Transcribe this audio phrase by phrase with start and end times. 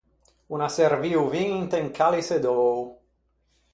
[0.53, 2.79] O n’à servio o vin inte un caliçe d’öo.